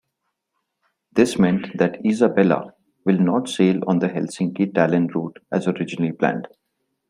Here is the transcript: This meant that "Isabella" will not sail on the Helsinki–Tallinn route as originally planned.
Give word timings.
This 1.13 1.37
meant 1.37 1.77
that 1.77 2.03
"Isabella" 2.03 2.73
will 3.05 3.19
not 3.19 3.47
sail 3.47 3.81
on 3.85 3.99
the 3.99 4.09
Helsinki–Tallinn 4.09 5.13
route 5.13 5.37
as 5.51 5.67
originally 5.67 6.11
planned. 6.11 6.47